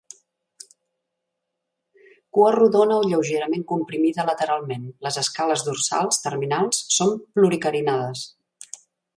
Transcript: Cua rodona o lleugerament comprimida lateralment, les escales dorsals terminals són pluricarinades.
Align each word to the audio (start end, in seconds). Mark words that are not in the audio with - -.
Cua 2.37 2.53
rodona 2.55 2.97
o 3.01 3.03
lleugerament 3.11 3.65
comprimida 3.73 4.27
lateralment, 4.31 4.89
les 5.09 5.21
escales 5.23 5.67
dorsals 5.69 6.23
terminals 6.27 6.83
són 6.97 7.15
pluricarinades. 7.39 8.27